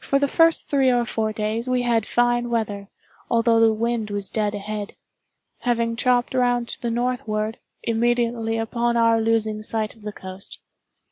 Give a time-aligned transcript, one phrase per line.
[0.00, 2.88] For the first three or four days we had fine weather,
[3.30, 4.96] although the wind was dead ahead;
[5.60, 10.58] having chopped round to the northward, immediately upon our losing sight of the coast.